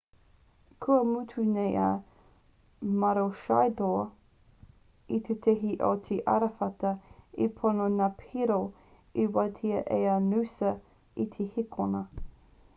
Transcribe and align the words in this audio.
kua 0.83 1.01
mutu 1.09 1.39
nei 1.55 1.73
a 1.81 1.89
maroochydore 3.03 4.07
i 5.17 5.19
te 5.27 5.35
tihi 5.43 5.73
o 5.89 5.89
te 6.07 6.17
arawhata 6.35 6.95
e 7.49 7.51
ono 7.73 7.91
ngā 7.99 8.09
piro 8.23 8.59
e 9.25 9.27
wātea 9.37 9.83
ai 9.99 10.09
a 10.15 10.17
noosa 10.31 10.73
i 11.27 11.29
te 11.37 11.47
hēkona 11.57 12.03